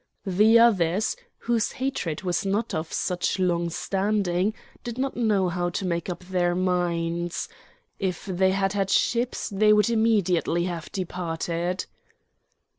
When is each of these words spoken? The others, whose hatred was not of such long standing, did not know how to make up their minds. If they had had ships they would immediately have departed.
The 0.25 0.57
others, 0.57 1.15
whose 1.41 1.73
hatred 1.73 2.23
was 2.23 2.43
not 2.43 2.73
of 2.73 2.91
such 2.91 3.37
long 3.37 3.69
standing, 3.69 4.55
did 4.83 4.97
not 4.97 5.15
know 5.15 5.47
how 5.47 5.69
to 5.69 5.85
make 5.85 6.09
up 6.09 6.23
their 6.23 6.55
minds. 6.55 7.47
If 7.99 8.25
they 8.25 8.49
had 8.49 8.73
had 8.73 8.89
ships 8.89 9.47
they 9.51 9.71
would 9.71 9.91
immediately 9.91 10.63
have 10.63 10.91
departed. 10.91 11.85